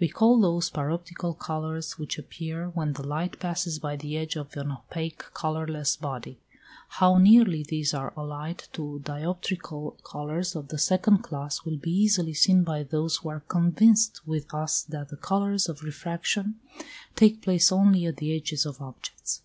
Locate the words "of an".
4.34-4.72